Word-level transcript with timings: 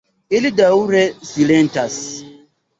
Ili 0.37 0.51
daŭre 0.61 1.03
silentas. 1.33 2.03